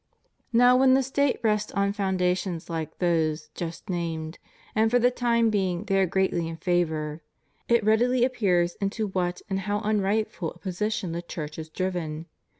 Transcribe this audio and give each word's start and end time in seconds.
Now 0.51 0.75
when 0.77 0.95
the 0.95 1.03
State 1.03 1.39
rests 1.43 1.71
on 1.73 1.93
foundations 1.93 2.71
like 2.71 2.97
those 2.97 3.49
just 3.53 3.87
named— 3.87 4.39
and 4.75 4.89
for 4.89 4.97
the 4.97 5.11
time 5.11 5.51
being 5.51 5.83
they 5.83 5.99
are 5.99 6.07
greatly 6.07 6.47
in 6.47 6.57
favor— 6.57 7.21
it 7.69 7.83
readily 7.83 8.25
appears 8.25 8.73
into 8.81 9.05
what 9.09 9.43
and 9.47 9.59
how 9.59 9.79
unrightful 9.81 10.53
a 10.55 10.59
posi 10.59 10.91
tion 10.91 11.11
the 11.11 11.21
Church 11.21 11.59
is 11.59 11.69
driven. 11.69 12.25